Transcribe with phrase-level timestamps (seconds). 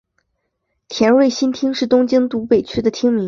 [0.87, 3.19] 田端新町是东京都北区的町名。